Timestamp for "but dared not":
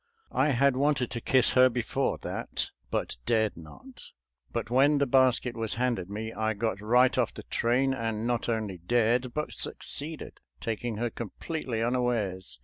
2.89-4.01